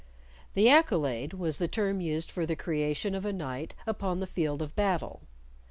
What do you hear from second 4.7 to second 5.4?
battle.